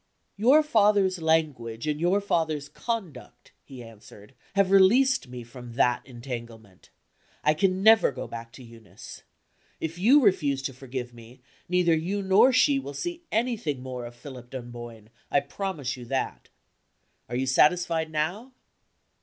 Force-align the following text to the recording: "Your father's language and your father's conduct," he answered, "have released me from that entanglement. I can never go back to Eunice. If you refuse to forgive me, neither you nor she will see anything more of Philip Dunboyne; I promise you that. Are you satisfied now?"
"Your 0.35 0.63
father's 0.63 1.21
language 1.21 1.85
and 1.85 1.99
your 1.99 2.19
father's 2.19 2.69
conduct," 2.69 3.51
he 3.63 3.83
answered, 3.83 4.33
"have 4.55 4.71
released 4.71 5.27
me 5.27 5.43
from 5.43 5.73
that 5.73 6.03
entanglement. 6.07 6.89
I 7.43 7.53
can 7.53 7.83
never 7.83 8.11
go 8.11 8.25
back 8.27 8.51
to 8.53 8.63
Eunice. 8.63 9.21
If 9.79 9.99
you 9.99 10.19
refuse 10.23 10.63
to 10.63 10.73
forgive 10.73 11.13
me, 11.13 11.39
neither 11.69 11.93
you 11.95 12.23
nor 12.23 12.51
she 12.51 12.79
will 12.79 12.95
see 12.95 13.21
anything 13.31 13.83
more 13.83 14.07
of 14.07 14.15
Philip 14.15 14.49
Dunboyne; 14.49 15.11
I 15.29 15.39
promise 15.39 15.95
you 15.95 16.05
that. 16.05 16.49
Are 17.29 17.35
you 17.35 17.45
satisfied 17.45 18.09
now?" 18.11 18.53